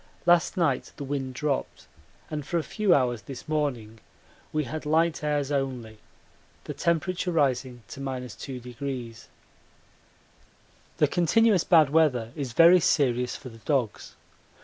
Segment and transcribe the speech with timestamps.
[0.25, 1.85] Last night the wind dropped,
[2.31, 3.99] and for a few hours this morning
[4.51, 5.99] we had light airs only,
[6.63, 9.27] the temperature rising to 2°.
[10.97, 14.15] The continuous bad weather is very serious for the dogs.